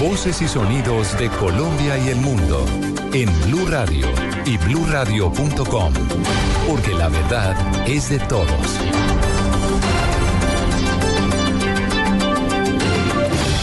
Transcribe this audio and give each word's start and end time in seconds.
Voces 0.00 0.42
y 0.42 0.48
sonidos 0.48 1.18
de 1.18 1.28
Colombia 1.30 1.96
y 1.98 2.08
el 2.08 2.16
mundo 2.16 2.64
en 3.12 3.28
Blue 3.46 3.66
Radio 3.66 4.06
y 4.44 4.58
bluradio.com, 4.58 5.92
porque 6.68 6.92
la 6.94 7.08
verdad 7.08 7.56
es 7.86 8.10
de 8.10 8.18
todos. 8.18 8.80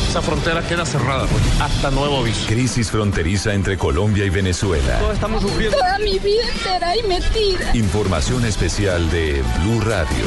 Esa 0.10 0.22
frontera 0.22 0.62
queda 0.68 0.86
cerrada 0.86 1.26
pues, 1.28 1.44
hasta 1.62 1.92
nuevo 1.92 2.20
aviso. 2.20 2.48
Crisis 2.48 2.92
fronteriza 2.92 3.54
entre 3.54 3.78
Colombia 3.78 4.26
y 4.26 4.30
Venezuela. 4.30 5.00
Todos 5.00 5.14
estamos 5.16 5.42
sufriendo. 5.42 5.78
Toda 5.78 6.00
mi 6.00 6.20
vida 6.20 6.44
entera 6.56 6.96
y 6.96 7.04
metida. 7.04 7.76
Información 7.76 8.46
especial 8.46 9.10
de 9.10 9.44
Blue 9.60 9.82
Radio. 9.82 10.26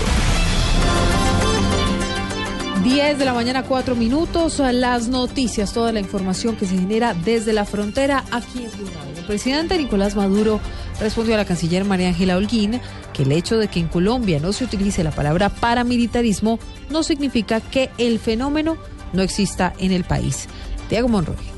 10 2.86 3.18
de 3.18 3.24
la 3.24 3.34
mañana, 3.34 3.64
4 3.64 3.96
minutos. 3.96 4.60
Las 4.60 5.08
noticias, 5.08 5.72
toda 5.72 5.90
la 5.90 5.98
información 5.98 6.54
que 6.54 6.66
se 6.66 6.78
genera 6.78 7.14
desde 7.14 7.52
la 7.52 7.64
frontera 7.64 8.24
aquí 8.30 8.62
en 8.62 8.70
Blue. 8.78 8.88
El 9.16 9.24
presidente 9.24 9.76
Nicolás 9.76 10.14
Maduro 10.14 10.60
respondió 11.00 11.34
a 11.34 11.38
la 11.38 11.44
canciller 11.44 11.84
María 11.84 12.06
Ángela 12.06 12.36
Holguín 12.36 12.80
que 13.12 13.24
el 13.24 13.32
hecho 13.32 13.58
de 13.58 13.66
que 13.66 13.80
en 13.80 13.88
Colombia 13.88 14.38
no 14.38 14.52
se 14.52 14.62
utilice 14.62 15.02
la 15.02 15.10
palabra 15.10 15.48
paramilitarismo 15.48 16.60
no 16.88 17.02
significa 17.02 17.60
que 17.60 17.90
el 17.98 18.20
fenómeno 18.20 18.76
no 19.12 19.22
exista 19.22 19.72
en 19.80 19.90
el 19.90 20.04
país. 20.04 20.46
Diego 20.88 21.08
Monroy. 21.08 21.55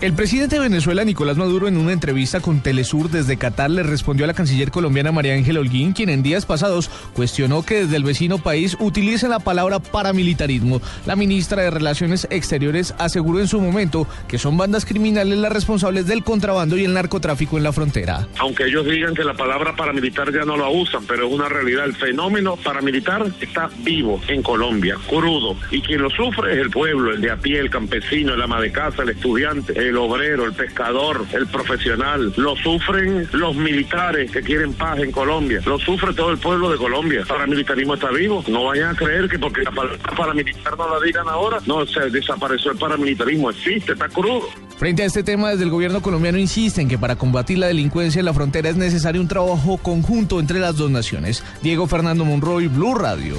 El 0.00 0.14
presidente 0.14 0.56
de 0.56 0.62
Venezuela, 0.62 1.04
Nicolás 1.04 1.36
Maduro, 1.36 1.68
en 1.68 1.76
una 1.76 1.92
entrevista 1.92 2.40
con 2.40 2.62
Telesur 2.62 3.10
desde 3.10 3.36
Qatar, 3.36 3.70
le 3.70 3.82
respondió 3.82 4.24
a 4.24 4.28
la 4.28 4.32
canciller 4.32 4.70
colombiana 4.70 5.12
María 5.12 5.34
Ángela 5.34 5.60
Holguín, 5.60 5.92
quien 5.92 6.08
en 6.08 6.22
días 6.22 6.46
pasados 6.46 6.90
cuestionó 7.12 7.62
que 7.66 7.82
desde 7.82 7.96
el 7.96 8.04
vecino 8.04 8.38
país 8.38 8.78
utilicen 8.80 9.28
la 9.28 9.40
palabra 9.40 9.78
paramilitarismo. 9.78 10.80
La 11.04 11.16
ministra 11.16 11.60
de 11.60 11.70
Relaciones 11.70 12.26
Exteriores 12.30 12.94
aseguró 12.96 13.40
en 13.40 13.48
su 13.48 13.60
momento 13.60 14.06
que 14.26 14.38
son 14.38 14.56
bandas 14.56 14.86
criminales 14.86 15.36
las 15.36 15.52
responsables 15.52 16.06
del 16.06 16.24
contrabando 16.24 16.78
y 16.78 16.86
el 16.86 16.94
narcotráfico 16.94 17.58
en 17.58 17.64
la 17.64 17.72
frontera. 17.72 18.26
Aunque 18.38 18.68
ellos 18.68 18.86
digan 18.86 19.14
que 19.14 19.22
la 19.22 19.34
palabra 19.34 19.76
paramilitar 19.76 20.32
ya 20.32 20.46
no 20.46 20.56
la 20.56 20.70
usan, 20.70 21.04
pero 21.04 21.26
es 21.26 21.34
una 21.34 21.50
realidad. 21.50 21.84
El 21.84 21.94
fenómeno 21.94 22.56
paramilitar 22.56 23.26
está 23.38 23.68
vivo 23.80 24.18
en 24.28 24.42
Colombia, 24.42 24.96
crudo. 25.06 25.56
Y 25.70 25.82
quien 25.82 26.00
lo 26.00 26.08
sufre 26.08 26.54
es 26.54 26.58
el 26.58 26.70
pueblo, 26.70 27.12
el 27.12 27.20
de 27.20 27.32
a 27.32 27.36
pie, 27.36 27.60
el 27.60 27.68
campesino, 27.68 28.32
el 28.32 28.40
ama 28.40 28.62
de 28.62 28.72
casa, 28.72 29.02
el 29.02 29.10
estudiante 29.10 29.89
obrero, 29.96 30.44
el 30.44 30.52
pescador, 30.52 31.26
el 31.32 31.46
profesional. 31.46 32.32
Lo 32.36 32.56
sufren 32.56 33.28
los 33.32 33.56
militares 33.56 34.30
que 34.30 34.42
quieren 34.42 34.72
paz 34.74 34.98
en 34.98 35.12
Colombia. 35.12 35.60
Lo 35.66 35.78
sufre 35.78 36.12
todo 36.14 36.30
el 36.30 36.38
pueblo 36.38 36.70
de 36.70 36.76
Colombia. 36.76 37.20
El 37.20 37.26
paramilitarismo 37.26 37.94
está 37.94 38.10
vivo. 38.10 38.44
No 38.48 38.64
vayan 38.64 38.90
a 38.90 38.94
creer 38.94 39.28
que 39.28 39.38
porque 39.38 39.62
la 39.62 39.70
palabra 39.70 39.98
paramilitar 40.16 40.76
no 40.76 40.88
la 40.88 41.04
digan 41.04 41.28
ahora, 41.28 41.58
no, 41.66 41.86
se 41.86 42.10
desapareció 42.10 42.72
el 42.72 42.78
paramilitarismo. 42.78 43.50
Existe, 43.50 43.92
está 43.92 44.08
crudo. 44.08 44.48
Frente 44.76 45.02
a 45.02 45.06
este 45.06 45.22
tema, 45.22 45.50
desde 45.50 45.64
el 45.64 45.70
gobierno 45.70 46.00
colombiano 46.00 46.38
insisten 46.38 46.88
que 46.88 46.98
para 46.98 47.16
combatir 47.16 47.58
la 47.58 47.66
delincuencia 47.66 48.20
en 48.20 48.26
la 48.26 48.34
frontera 48.34 48.70
es 48.70 48.76
necesario 48.76 49.20
un 49.20 49.28
trabajo 49.28 49.78
conjunto 49.78 50.40
entre 50.40 50.58
las 50.58 50.76
dos 50.76 50.90
naciones. 50.90 51.44
Diego 51.62 51.86
Fernando 51.86 52.24
Monroy, 52.24 52.68
Blue 52.68 52.94
Radio. 52.94 53.36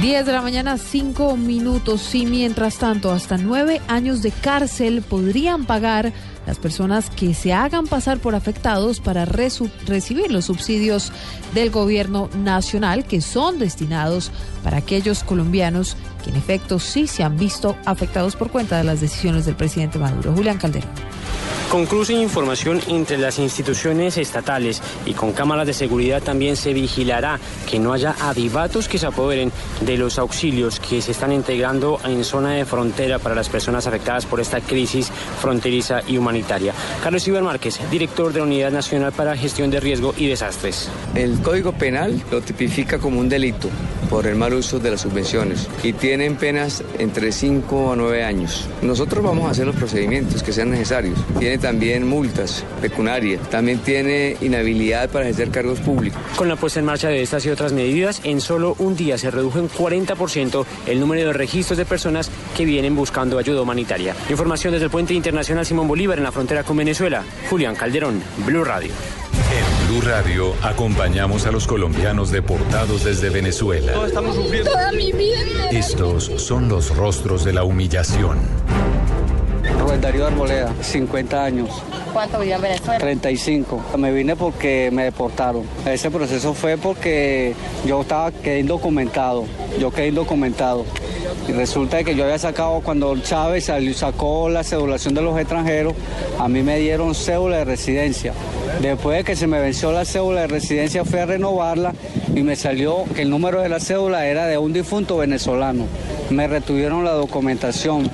10 0.00 0.26
de 0.26 0.32
la 0.32 0.42
mañana, 0.42 0.78
5 0.78 1.36
minutos. 1.36 2.14
Y 2.14 2.24
mientras 2.24 2.78
tanto, 2.78 3.10
hasta 3.10 3.36
nueve 3.36 3.80
años 3.88 4.22
de 4.22 4.30
cárcel 4.30 5.02
podrían 5.02 5.64
pagar 5.64 6.12
las 6.46 6.58
personas 6.58 7.10
que 7.10 7.34
se 7.34 7.52
hagan 7.52 7.88
pasar 7.88 8.18
por 8.18 8.36
afectados 8.36 9.00
para 9.00 9.24
recibir 9.24 10.30
los 10.30 10.44
subsidios 10.44 11.12
del 11.52 11.70
gobierno 11.70 12.30
nacional 12.38 13.06
que 13.06 13.20
son 13.20 13.58
destinados 13.58 14.30
para 14.62 14.76
aquellos 14.76 15.24
colombianos 15.24 15.96
que 16.22 16.30
en 16.30 16.36
efecto 16.36 16.78
sí 16.78 17.08
se 17.08 17.24
han 17.24 17.36
visto 17.36 17.76
afectados 17.84 18.36
por 18.36 18.52
cuenta 18.52 18.78
de 18.78 18.84
las 18.84 19.00
decisiones 19.00 19.46
del 19.46 19.56
presidente 19.56 19.98
Maduro. 19.98 20.32
Julián 20.32 20.58
Calderón. 20.58 20.90
Con 21.70 21.84
cruce 21.84 22.14
información 22.14 22.80
entre 22.88 23.18
las 23.18 23.38
instituciones 23.38 24.16
estatales 24.16 24.80
y 25.04 25.12
con 25.12 25.34
cámaras 25.34 25.66
de 25.66 25.74
seguridad 25.74 26.22
también 26.22 26.56
se 26.56 26.72
vigilará 26.72 27.38
que 27.68 27.78
no 27.78 27.92
haya 27.92 28.16
adivatos 28.20 28.88
que 28.88 28.96
se 28.96 29.04
apoderen 29.04 29.52
de 29.82 29.98
los 29.98 30.18
auxilios 30.18 30.80
que 30.80 31.02
se 31.02 31.12
están 31.12 31.30
integrando 31.30 32.00
en 32.04 32.24
zona 32.24 32.52
de 32.52 32.64
frontera 32.64 33.18
para 33.18 33.34
las 33.34 33.50
personas 33.50 33.86
afectadas 33.86 34.24
por 34.24 34.40
esta 34.40 34.62
crisis 34.62 35.12
fronteriza 35.42 36.00
y 36.06 36.16
humanitaria. 36.16 36.72
Carlos 37.02 37.28
Iber 37.28 37.42
Márquez, 37.42 37.78
director 37.90 38.32
de 38.32 38.38
la 38.38 38.46
Unidad 38.46 38.72
Nacional 38.72 39.12
para 39.12 39.36
Gestión 39.36 39.70
de 39.70 39.80
Riesgo 39.80 40.14
y 40.16 40.26
Desastres. 40.26 40.88
El 41.14 41.38
Código 41.42 41.72
Penal 41.72 42.18
lo 42.30 42.40
tipifica 42.40 42.98
como 42.98 43.20
un 43.20 43.28
delito 43.28 43.68
por 44.08 44.26
el 44.26 44.36
mal 44.36 44.54
uso 44.54 44.78
de 44.78 44.90
las 44.90 45.02
subvenciones 45.02 45.68
y 45.82 45.92
tienen 45.92 46.36
penas 46.36 46.82
entre 46.98 47.32
5 47.32 47.92
a 47.92 47.96
9 47.96 48.24
años. 48.24 48.68
Nosotros 48.82 49.22
vamos 49.22 49.46
a 49.46 49.50
hacer 49.50 49.66
los 49.66 49.76
procedimientos 49.76 50.42
que 50.42 50.52
sean 50.52 50.70
necesarios. 50.70 51.18
Tiene 51.38 51.58
también 51.58 52.06
multas 52.06 52.64
pecuniarias, 52.80 53.48
también 53.50 53.78
tiene 53.78 54.36
inhabilidad 54.40 55.08
para 55.10 55.24
ejercer 55.26 55.50
cargos 55.50 55.80
públicos. 55.80 56.20
Con 56.36 56.48
la 56.48 56.56
puesta 56.56 56.80
en 56.80 56.86
marcha 56.86 57.08
de 57.08 57.22
estas 57.22 57.44
y 57.46 57.50
otras 57.50 57.72
medidas, 57.72 58.20
en 58.24 58.40
solo 58.40 58.74
un 58.78 58.96
día 58.96 59.18
se 59.18 59.30
redujo 59.30 59.58
en 59.58 59.68
40% 59.68 60.64
el 60.86 61.00
número 61.00 61.26
de 61.26 61.32
registros 61.32 61.78
de 61.78 61.84
personas 61.84 62.30
que 62.56 62.64
vienen 62.64 62.96
buscando 62.96 63.38
ayuda 63.38 63.62
humanitaria. 63.62 64.14
Información 64.30 64.72
desde 64.72 64.86
el 64.86 64.90
Puente 64.90 65.14
Internacional 65.14 65.66
Simón 65.66 65.88
Bolívar 65.88 66.18
en 66.18 66.24
la 66.24 66.32
frontera 66.32 66.64
con 66.64 66.76
Venezuela. 66.76 67.24
Julián 67.48 67.74
Calderón, 67.74 68.22
Blue 68.46 68.64
Radio. 68.64 68.92
En 69.88 69.94
Blue 69.94 70.06
Radio 70.06 70.52
acompañamos 70.62 71.46
a 71.46 71.50
los 71.50 71.66
colombianos 71.66 72.30
deportados 72.30 73.04
desde 73.04 73.30
Venezuela. 73.30 73.94
Todos 73.94 74.08
estamos 74.08 74.36
sufriendo. 74.36 74.70
Toda 74.70 74.92
mi 74.92 75.12
vida. 75.12 75.70
Estos 75.70 76.24
son 76.36 76.68
los 76.68 76.94
rostros 76.94 77.42
de 77.42 77.54
la 77.54 77.64
humillación. 77.64 78.38
Rubén 79.80 80.00
Darío 80.02 80.26
Arboleda, 80.26 80.74
50 80.82 81.42
años. 81.42 81.70
¿Cuánto 82.12 82.38
vivió 82.38 82.56
en 82.56 82.62
Venezuela? 82.62 82.98
35. 82.98 83.82
Me 83.96 84.12
vine 84.12 84.36
porque 84.36 84.90
me 84.92 85.04
deportaron. 85.04 85.64
Ese 85.86 86.10
proceso 86.10 86.52
fue 86.52 86.76
porque 86.76 87.54
yo 87.86 88.02
estaba 88.02 88.30
quedé 88.30 88.60
indocumentado. 88.60 89.46
Yo 89.80 89.90
quedé 89.90 90.08
indocumentado. 90.08 90.84
Y 91.48 91.52
resulta 91.52 92.04
que 92.04 92.14
yo 92.14 92.24
había 92.24 92.38
sacado, 92.38 92.82
cuando 92.82 93.16
Chávez 93.20 93.64
salió, 93.64 93.94
sacó 93.94 94.50
la 94.50 94.64
cedulación 94.64 95.14
de 95.14 95.22
los 95.22 95.38
extranjeros, 95.38 95.94
a 96.38 96.46
mí 96.46 96.62
me 96.62 96.78
dieron 96.78 97.14
cédula 97.14 97.56
de 97.58 97.64
residencia. 97.64 98.34
Después 98.80 99.18
de 99.18 99.24
que 99.24 99.34
se 99.34 99.46
me 99.46 99.60
venció 99.60 99.90
la 99.90 100.04
cédula 100.04 100.42
de 100.42 100.46
residencia, 100.46 101.04
fui 101.04 101.18
a 101.18 101.26
renovarla 101.26 101.92
y 102.34 102.42
me 102.42 102.54
salió 102.54 103.04
que 103.14 103.22
el 103.22 103.30
número 103.30 103.60
de 103.60 103.68
la 103.68 103.80
cédula 103.80 104.26
era 104.26 104.46
de 104.46 104.56
un 104.56 104.72
difunto 104.72 105.16
venezolano. 105.16 105.86
Me 106.30 106.46
retuvieron 106.46 107.04
la 107.04 107.12
documentación. 107.12 108.08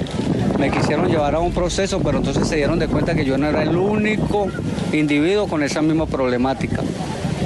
Me 0.59 0.71
quisieron 0.71 1.09
llevar 1.09 1.35
a 1.35 1.41
un 1.41 1.53
proceso, 1.53 2.01
pero 2.03 2.19
entonces 2.19 2.49
se 2.49 2.57
dieron 2.57 2.79
de 2.79 2.89
cuenta 2.89 3.15
que 3.15 3.25
yo 3.25 3.37
no 3.37 3.47
era 3.47 3.63
el 3.63 3.77
único 3.77 4.49
individuo 4.93 5.47
con 5.49 5.63
esa 5.63 5.83
misma 5.83 6.07
problemática. 6.07 6.83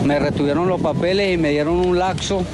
Me 0.05 0.19
retuvieron 0.19 0.69
los 0.69 0.81
papeles 0.81 1.35
y 1.35 1.37
me 1.37 1.51
dieron 1.51 1.75
un 1.75 1.99
laxo 1.99 2.45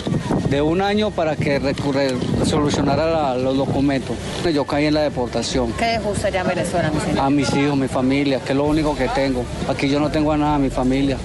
de 0.50 0.60
un 0.62 0.80
año 0.82 1.10
para 1.10 1.36
que 1.36 1.58
recurre- 1.60 2.16
solucionara 2.44 3.10
la- 3.10 3.34
los 3.36 3.56
documentos. 3.56 4.16
Yo 4.52 4.64
caí 4.64 4.86
en 4.86 4.94
la 4.94 5.02
deportación. 5.02 5.72
¿Qué 5.72 5.86
dejó 5.86 6.10
usted 6.10 6.26
allá 6.26 6.40
en 6.42 6.48
Venezuela, 6.48 6.90
mi 6.90 7.00
señor? 7.00 7.18
A 7.20 7.30
mis 7.30 7.52
hijos, 7.54 7.76
mi 7.76 7.88
familia, 7.88 8.40
que 8.40 8.52
es 8.52 8.56
lo 8.56 8.64
único 8.64 8.94
que 8.96 9.08
tengo. 9.08 9.44
Aquí 9.68 9.88
yo 9.88 9.98
no 10.00 10.10
tengo 10.10 10.32
a 10.32 10.36
nada, 10.36 10.58
mi 10.58 10.70
familia. 10.70 11.16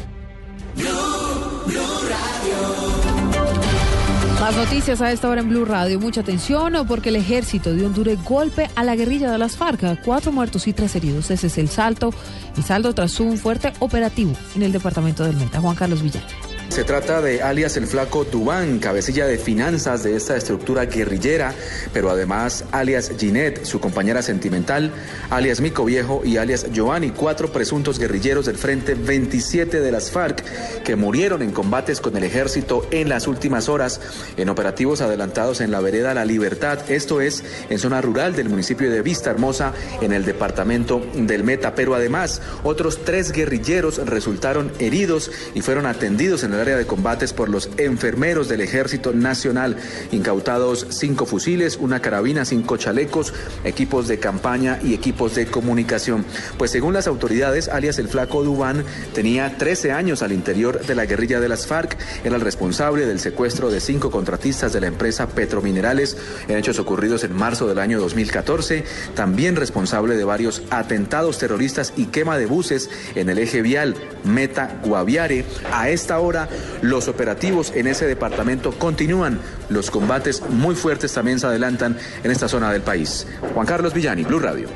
Más 4.39 4.55
noticias 4.55 5.01
a 5.01 5.11
esta 5.11 5.29
hora 5.29 5.41
en 5.41 5.49
Blue 5.49 5.65
Radio. 5.65 5.99
Mucha 5.99 6.21
atención 6.21 6.73
porque 6.87 7.09
el 7.09 7.17
ejército 7.17 7.73
dio 7.73 7.87
un 7.87 7.93
duro 7.93 8.11
golpe 8.23 8.69
a 8.75 8.83
la 8.85 8.95
guerrilla 8.95 9.29
de 9.29 9.37
las 9.37 9.57
FARC. 9.57 10.01
Cuatro 10.03 10.31
muertos 10.31 10.65
y 10.67 10.73
tres 10.73 10.95
heridos. 10.95 11.29
Ese 11.29 11.47
es 11.47 11.57
el 11.57 11.67
salto. 11.67 12.11
El 12.55 12.63
saldo 12.63 12.93
tras 12.95 13.19
un 13.19 13.37
fuerte 13.37 13.73
operativo 13.79 14.31
en 14.55 14.63
el 14.63 14.71
departamento 14.71 15.23
del 15.25 15.35
Meta. 15.35 15.59
Juan 15.59 15.75
Carlos 15.75 16.01
Villán. 16.01 16.23
Se 16.69 16.83
trata 16.83 17.19
de 17.19 17.41
alias 17.41 17.77
el 17.77 17.87
flaco 17.87 18.25
Dubán, 18.25 18.77
cabecilla 18.77 19.25
de 19.25 19.39
finanzas 19.39 20.03
de 20.03 20.15
esta 20.15 20.37
estructura 20.37 20.85
guerrillera, 20.85 21.53
pero 21.93 22.11
además 22.11 22.63
alias 22.71 23.11
Ginette, 23.17 23.65
su 23.65 23.79
compañera 23.79 24.21
sentimental, 24.21 24.91
alias 25.31 25.61
Mico 25.61 25.83
Viejo 25.83 26.21
y 26.23 26.37
alias 26.37 26.67
Giovanni, 26.71 27.09
cuatro 27.09 27.51
presuntos 27.51 27.97
guerrilleros 27.97 28.45
del 28.45 28.55
Frente 28.55 28.93
27 28.93 29.81
de 29.81 29.91
las 29.91 30.11
FARC 30.11 30.43
que 30.83 30.95
murieron 30.95 31.41
en 31.41 31.51
combates 31.51 32.01
con 32.01 32.15
el 32.15 32.23
ejército 32.23 32.87
en 32.91 33.09
las 33.09 33.27
últimas 33.27 33.67
horas 33.67 33.99
en 34.37 34.47
operativos 34.47 35.01
adelantados 35.01 35.61
en 35.61 35.71
la 35.71 35.81
vereda 35.81 36.13
La 36.13 36.23
Libertad, 36.23 36.79
esto 36.89 37.19
es 37.19 37.43
en 37.69 37.79
zona 37.79 37.99
rural 37.99 38.35
del 38.35 38.47
municipio 38.47 38.91
de 38.91 39.01
Vista 39.01 39.31
Hermosa 39.31 39.73
en 40.01 40.13
el 40.13 40.23
departamento 40.23 41.01
del 41.15 41.43
Meta, 41.43 41.73
pero 41.73 41.95
además 41.95 42.43
otros 42.63 43.03
tres 43.03 43.31
guerrilleros 43.31 43.97
resultaron 44.05 44.71
heridos 44.77 45.31
y 45.55 45.61
fueron 45.61 45.87
atendidos 45.87 46.43
en 46.43 46.53
el 46.53 46.58
área 46.59 46.77
de 46.77 46.85
combates 46.85 47.33
por 47.33 47.49
los 47.49 47.69
enfermeros 47.77 48.47
del 48.49 48.61
Ejército 48.61 49.13
Nacional. 49.13 49.77
Incautados 50.11 50.87
cinco 50.89 51.25
fusiles, 51.25 51.77
una 51.77 52.01
carabina, 52.01 52.45
cinco 52.45 52.77
chalecos, 52.77 53.33
equipos 53.63 54.07
de 54.07 54.19
campaña 54.19 54.79
y 54.83 54.93
equipos 54.93 55.35
de 55.35 55.47
comunicación. 55.47 56.25
Pues 56.57 56.71
según 56.71 56.93
las 56.93 57.07
autoridades, 57.07 57.69
alias 57.69 57.99
el 57.99 58.07
flaco 58.07 58.43
Dubán 58.43 58.83
tenía 59.13 59.57
13 59.57 59.91
años 59.91 60.21
al 60.21 60.31
interior 60.31 60.85
de 60.85 60.95
la 60.95 61.05
guerrilla 61.05 61.39
de 61.39 61.49
las 61.49 61.67
FARC, 61.67 61.97
era 62.23 62.35
el 62.35 62.41
responsable 62.41 63.05
del 63.05 63.19
secuestro 63.19 63.71
de 63.71 63.79
cinco 63.79 64.11
contratistas 64.11 64.73
de 64.73 64.81
la 64.81 64.87
empresa 64.87 65.27
Petrominerales 65.27 66.17
en 66.47 66.57
hechos 66.57 66.79
ocurridos 66.79 67.23
en 67.23 67.33
marzo 67.33 67.67
del 67.67 67.79
año 67.79 67.99
2014, 67.99 68.83
también 69.15 69.55
responsable 69.55 70.15
de 70.15 70.23
varios 70.23 70.63
atentados 70.69 71.37
terroristas 71.37 71.93
y 71.95 72.05
quema 72.07 72.37
de 72.37 72.45
buses 72.45 72.89
en 73.15 73.29
el 73.29 73.39
eje 73.39 73.61
vial 73.61 73.95
Meta 74.23 74.79
Guaviare. 74.83 75.45
A 75.71 75.89
esta 75.89 76.19
hora, 76.19 76.48
los 76.81 77.07
operativos 77.07 77.71
en 77.75 77.87
ese 77.87 78.05
departamento 78.05 78.71
continúan. 78.71 79.39
Los 79.69 79.91
combates 79.91 80.41
muy 80.49 80.75
fuertes 80.75 81.13
también 81.13 81.39
se 81.39 81.47
adelantan 81.47 81.97
en 82.23 82.31
esta 82.31 82.47
zona 82.47 82.71
del 82.71 82.81
país. 82.81 83.27
Juan 83.53 83.65
Carlos 83.65 83.93
Villani, 83.93 84.23
Blue 84.23 84.39
Radio. 84.39 84.69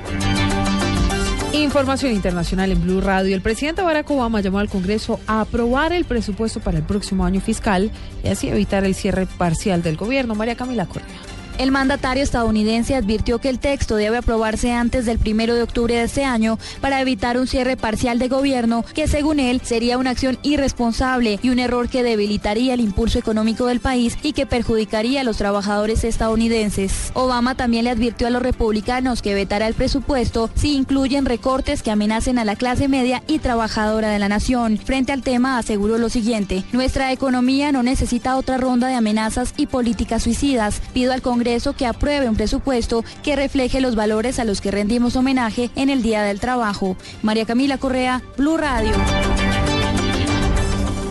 Información 1.54 2.12
internacional 2.14 2.72
en 2.72 2.82
Blue 2.82 3.00
Radio. 3.00 3.36
El 3.36 3.42
presidente 3.42 3.84
Barack 3.84 4.10
Obama 4.10 4.42
llamó 4.42 4.60
al 4.60 4.70
Congreso 4.70 5.20
a 5.28 5.42
aprobar 5.42 5.94
el 5.94 6.04
presupuesto 6.04 6.60
para 6.60 6.80
el 6.80 6.84
próximo 6.84 7.26
año 7.26 7.42
fiscal 7.42 7.92
y 8.24 8.30
así 8.30 8.50
evitar 8.50 8.84
el 8.86 8.96
cierre 8.96 9.28
parcial 9.38 9.84
del 9.84 9.96
gobierno. 9.96 10.34
María 10.34 10.56
Camila 10.56 10.88
Correa. 10.88 11.33
El 11.60 11.70
mandatario 11.70 12.24
estadounidense 12.24 12.96
advirtió 12.96 13.38
que 13.38 13.48
el 13.48 13.60
texto 13.60 13.96
debe 13.96 14.18
aprobarse 14.18 14.72
antes 14.72 15.06
del 15.06 15.20
primero 15.20 15.54
de 15.54 15.62
octubre 15.62 15.96
de 15.96 16.04
este 16.04 16.26
año 16.26 16.58
para 16.82 17.00
evitar 17.00 17.38
un 17.38 17.46
cierre 17.46 17.78
parcial 17.78 18.18
de 18.18 18.28
gobierno 18.28 18.84
que, 18.96 19.08
según 19.08 19.40
él, 19.40 19.62
sería 19.64 20.00
una 20.00 20.10
acción 20.10 20.40
irresponsable 20.42 21.40
y 21.44 21.50
un 21.50 21.60
error 21.60 21.90
que 21.90 22.02
debilitaría 22.02 22.74
el 22.74 22.80
impulso 22.80 23.20
económico 23.20 23.68
del 23.68 23.82
país 23.82 24.18
y 24.24 24.34
que 24.34 24.48
perjudicaría 24.48 25.22
a 25.22 25.24
los 25.24 25.38
trabajadores 25.38 26.04
estadounidenses. 26.04 27.12
Obama 27.14 27.54
también 27.54 27.84
le 27.84 27.92
advirtió 27.92 28.26
a 28.26 28.32
los 28.32 28.42
republicanos 28.42 29.22
que 29.22 29.36
vetará 29.36 29.68
el 29.68 29.76
presupuesto 29.76 30.50
si 30.56 30.74
incluyen 30.76 31.26
recortes 31.26 31.84
que 31.84 31.92
amenacen 31.92 32.40
a 32.40 32.46
la 32.46 32.56
clase 32.56 32.88
media 32.88 33.22
y 33.28 33.38
trabajadora 33.38 34.10
de 34.10 34.18
la 34.20 34.28
nación. 34.28 34.80
Frente 34.80 35.12
al 35.12 35.22
tema, 35.22 35.60
aseguró 35.60 36.00
lo 36.00 36.10
siguiente: 36.10 36.64
Nuestra 36.72 37.12
economía 37.12 37.72
no 37.72 37.84
necesita 37.84 38.38
otra 38.38 38.58
ronda 38.58 38.88
de 38.88 38.96
amenazas 38.96 39.54
y 39.56 39.68
políticas 39.68 40.24
suicidas. 40.24 40.82
Pido 40.94 41.14
al 41.14 41.22
Congreso 41.22 41.43
que 41.76 41.86
apruebe 41.86 42.30
un 42.30 42.38
presupuesto 42.38 43.04
que 43.22 43.36
refleje 43.36 43.82
los 43.82 43.96
valores 43.96 44.40
a 44.40 44.46
los 44.46 44.62
que 44.62 44.72
rendimos 44.72 45.18
homenaje 45.18 45.70
en 45.76 45.90
el 45.90 46.02
Día 46.02 46.22
del 46.22 46.40
Trabajo. 46.40 46.96
María 47.22 47.46
Camila 47.46 47.78
Correa, 47.78 48.22
Blue 48.38 48.56
Radio. 48.56 48.94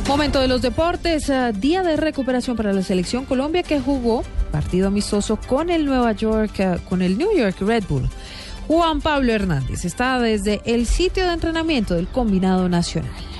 Momento 0.08 0.40
de 0.40 0.48
los 0.48 0.62
deportes, 0.62 1.28
uh, 1.28 1.52
día 1.52 1.82
de 1.82 1.96
recuperación 1.96 2.56
para 2.56 2.72
la 2.72 2.82
selección 2.82 3.26
Colombia 3.26 3.62
que 3.62 3.78
jugó 3.78 4.22
partido 4.50 4.88
amistoso 4.88 5.38
con 5.46 5.68
el 5.68 5.84
Nueva 5.84 6.12
York, 6.12 6.52
uh, 6.60 6.88
con 6.88 7.02
el 7.02 7.18
New 7.18 7.36
York 7.36 7.56
Red 7.60 7.84
Bull. 7.86 8.08
Juan 8.68 9.02
Pablo 9.02 9.32
Hernández 9.32 9.84
está 9.84 10.18
desde 10.18 10.62
el 10.64 10.86
sitio 10.86 11.26
de 11.26 11.34
entrenamiento 11.34 11.94
del 11.94 12.08
combinado 12.08 12.70
nacional. 12.70 13.31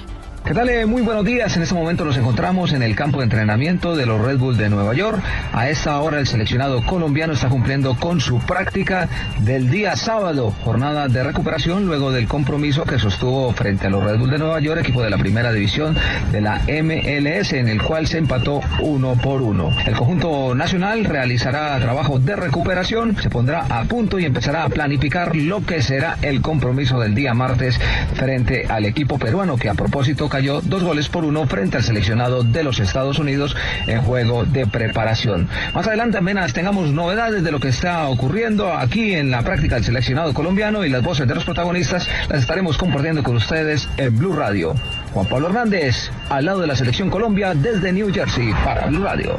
¿Qué 0.44 0.54
tal? 0.54 0.68
Eh, 0.70 0.86
muy 0.86 1.02
buenos 1.02 1.24
días. 1.24 1.56
En 1.56 1.62
este 1.62 1.74
momento 1.74 2.04
nos 2.04 2.16
encontramos 2.16 2.72
en 2.72 2.82
el 2.82 2.96
campo 2.96 3.18
de 3.18 3.24
entrenamiento 3.24 3.94
de 3.94 4.06
los 4.06 4.20
Red 4.20 4.38
Bull 4.38 4.56
de 4.56 4.68
Nueva 4.68 4.92
York. 4.92 5.22
A 5.52 5.68
esta 5.68 6.00
hora 6.00 6.18
el 6.18 6.26
seleccionado 6.26 6.84
colombiano 6.84 7.32
está 7.32 7.48
cumpliendo 7.48 7.94
con 7.94 8.20
su 8.20 8.40
práctica 8.40 9.08
del 9.38 9.70
día 9.70 9.94
sábado, 9.94 10.52
jornada 10.64 11.06
de 11.06 11.22
recuperación 11.22 11.86
luego 11.86 12.10
del 12.10 12.26
compromiso 12.26 12.82
que 12.82 12.98
sostuvo 12.98 13.52
frente 13.52 13.86
a 13.86 13.90
los 13.90 14.02
Red 14.02 14.18
Bull 14.18 14.30
de 14.30 14.38
Nueva 14.38 14.58
York, 14.58 14.80
equipo 14.80 15.00
de 15.00 15.10
la 15.10 15.16
primera 15.16 15.52
división 15.52 15.96
de 16.32 16.40
la 16.40 16.60
MLS, 16.66 17.52
en 17.52 17.68
el 17.68 17.80
cual 17.80 18.08
se 18.08 18.18
empató 18.18 18.62
uno 18.80 19.14
por 19.14 19.42
uno. 19.42 19.70
El 19.86 19.94
conjunto 19.94 20.56
nacional 20.56 21.04
realizará 21.04 21.78
trabajo 21.78 22.18
de 22.18 22.34
recuperación, 22.34 23.16
se 23.22 23.30
pondrá 23.30 23.66
a 23.68 23.84
punto 23.84 24.18
y 24.18 24.24
empezará 24.24 24.64
a 24.64 24.68
planificar 24.68 25.36
lo 25.36 25.64
que 25.64 25.82
será 25.82 26.16
el 26.20 26.42
compromiso 26.42 26.98
del 26.98 27.14
día 27.14 27.32
martes 27.32 27.78
frente 28.14 28.66
al 28.68 28.86
equipo 28.86 29.20
peruano 29.20 29.56
que 29.56 29.68
a 29.68 29.74
propósito 29.74 30.28
cayó 30.32 30.62
dos 30.62 30.82
goles 30.82 31.10
por 31.10 31.26
uno 31.26 31.46
frente 31.46 31.76
al 31.76 31.82
seleccionado 31.82 32.42
de 32.42 32.64
los 32.64 32.80
Estados 32.80 33.18
Unidos 33.18 33.54
en 33.86 34.00
juego 34.00 34.46
de 34.46 34.66
preparación. 34.66 35.46
Más 35.74 35.86
adelante 35.86 36.16
apenas 36.16 36.54
tengamos 36.54 36.90
novedades 36.90 37.44
de 37.44 37.52
lo 37.52 37.60
que 37.60 37.68
está 37.68 38.08
ocurriendo 38.08 38.72
aquí 38.72 39.12
en 39.12 39.30
la 39.30 39.42
práctica 39.42 39.74
del 39.74 39.84
seleccionado 39.84 40.32
colombiano 40.32 40.86
y 40.86 40.88
las 40.88 41.02
voces 41.02 41.28
de 41.28 41.34
los 41.34 41.44
protagonistas 41.44 42.08
las 42.30 42.40
estaremos 42.40 42.78
compartiendo 42.78 43.22
con 43.22 43.36
ustedes 43.36 43.90
en 43.98 44.18
Blue 44.18 44.32
Radio. 44.32 44.74
Juan 45.12 45.26
Pablo 45.26 45.48
Hernández, 45.48 46.10
al 46.30 46.46
lado 46.46 46.60
de 46.60 46.66
la 46.66 46.76
selección 46.76 47.10
Colombia 47.10 47.52
desde 47.54 47.92
New 47.92 48.10
Jersey 48.10 48.54
para 48.64 48.86
Blue 48.86 49.04
Radio. 49.04 49.38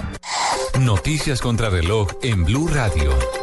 Noticias 0.79 1.41
contra 1.41 1.71
reloj 1.71 2.09
en 2.21 2.45
Blue 2.45 2.67
Radio. 2.67 3.42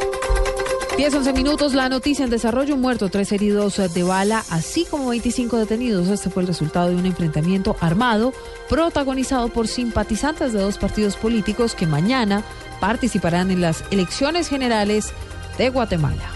10, 1.01 1.15
11 1.15 1.33
minutos, 1.33 1.73
la 1.73 1.89
noticia 1.89 2.27
en 2.27 2.31
desarrollo, 2.31 2.77
muerto, 2.77 3.09
tres 3.09 3.33
heridos 3.33 3.79
de 3.95 4.03
bala, 4.03 4.45
así 4.51 4.85
como 4.85 5.09
25 5.09 5.57
detenidos. 5.57 6.09
Este 6.09 6.29
fue 6.29 6.43
el 6.43 6.47
resultado 6.47 6.91
de 6.91 6.97
un 6.97 7.07
enfrentamiento 7.07 7.75
armado 7.81 8.35
protagonizado 8.69 9.49
por 9.49 9.67
simpatizantes 9.67 10.53
de 10.53 10.61
dos 10.61 10.77
partidos 10.77 11.17
políticos 11.17 11.75
que 11.75 11.87
mañana 11.87 12.45
participarán 12.81 13.51
en 13.51 13.63
las 13.63 13.83
elecciones 13.91 14.51
generales 14.51 15.15
de 15.57 15.71
Guatemala. 15.71 16.31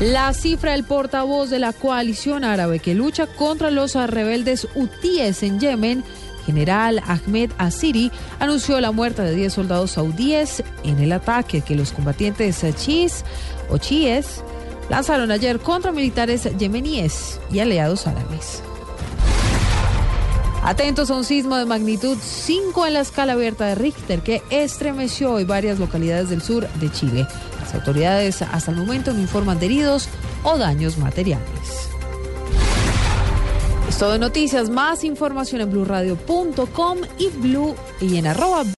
La 0.00 0.34
cifra 0.34 0.72
del 0.72 0.82
portavoz 0.82 1.50
de 1.50 1.60
la 1.60 1.72
coalición 1.72 2.42
árabe 2.42 2.80
que 2.80 2.94
lucha 2.94 3.28
contra 3.28 3.70
los 3.70 3.94
rebeldes 3.94 4.66
hutíes 4.74 5.44
en 5.44 5.60
Yemen 5.60 6.02
general 6.40 7.02
Ahmed 7.06 7.50
Asiri 7.58 8.10
anunció 8.38 8.80
la 8.80 8.92
muerte 8.92 9.22
de 9.22 9.34
10 9.34 9.52
soldados 9.52 9.92
saudíes 9.92 10.62
en 10.84 10.98
el 10.98 11.12
ataque 11.12 11.60
que 11.60 11.74
los 11.74 11.92
combatientes 11.92 12.64
o 13.70 13.78
chiíes 13.78 14.42
lanzaron 14.88 15.30
ayer 15.30 15.60
contra 15.60 15.92
militares 15.92 16.48
yemeníes 16.58 17.40
y 17.52 17.60
aliados 17.60 18.06
árabes. 18.06 18.62
Atentos 20.62 21.10
a 21.10 21.14
un 21.14 21.24
sismo 21.24 21.56
de 21.56 21.64
magnitud 21.64 22.18
5 22.20 22.86
en 22.86 22.92
la 22.94 23.00
escala 23.00 23.32
abierta 23.32 23.66
de 23.66 23.76
Richter 23.76 24.20
que 24.20 24.42
estremeció 24.50 25.32
hoy 25.32 25.44
varias 25.44 25.78
localidades 25.78 26.28
del 26.28 26.42
sur 26.42 26.68
de 26.68 26.92
Chile. 26.92 27.26
Las 27.60 27.74
autoridades 27.74 28.42
hasta 28.42 28.70
el 28.70 28.76
momento 28.76 29.12
no 29.14 29.20
informan 29.20 29.58
de 29.58 29.66
heridos 29.66 30.08
o 30.42 30.58
daños 30.58 30.98
materiales. 30.98 31.89
Todo 34.00 34.12
de 34.12 34.18
noticias, 34.18 34.70
más 34.70 35.04
información 35.04 35.60
en 35.60 35.70
blurradio.com 35.70 36.98
y 37.18 37.28
blue 37.28 37.74
y 38.00 38.16
en 38.16 38.28
arroba 38.28 38.64